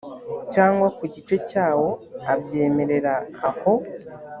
[0.53, 1.89] cyangwa ku gice cyawo
[2.33, 3.13] abyemerera
[3.49, 3.73] aho